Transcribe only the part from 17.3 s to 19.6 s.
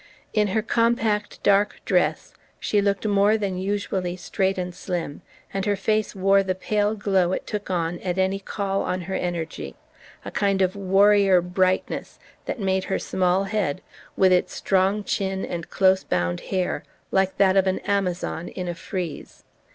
that of an amazon in a frieze.